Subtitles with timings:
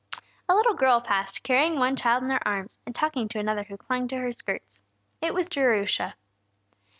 [0.49, 3.77] A little girl passed, carrying one child in her arms, and talking to another who
[3.77, 4.79] clung to her skirts.
[5.21, 6.15] It was Jerusha.